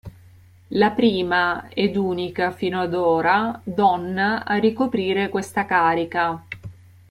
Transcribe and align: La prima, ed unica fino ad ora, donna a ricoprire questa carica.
La 0.69 0.89
prima, 0.93 1.67
ed 1.69 1.95
unica 1.95 2.49
fino 2.49 2.81
ad 2.81 2.95
ora, 2.95 3.61
donna 3.63 4.43
a 4.43 4.55
ricoprire 4.57 5.29
questa 5.29 5.67
carica. 5.67 6.43